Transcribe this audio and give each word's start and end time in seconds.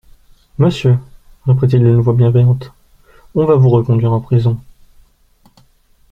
Monsieur, 0.57 0.97
reprit-il 1.45 1.77
d'une 1.77 1.99
voix 2.01 2.15
bienveillante, 2.15 2.73
on 3.35 3.45
va 3.45 3.53
vous 3.55 3.69
reconduire 3.69 4.11
en 4.11 4.19
prison. 4.19 4.57